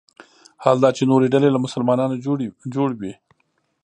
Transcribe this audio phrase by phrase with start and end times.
[0.63, 2.15] حال دا چې نورې ډلې له مسلمانانو
[2.75, 3.13] جوړ وي.